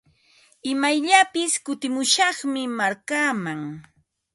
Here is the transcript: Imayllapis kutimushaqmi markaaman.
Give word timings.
Imayllapis 0.71 1.53
kutimushaqmi 1.65 2.61
markaaman. 2.77 3.61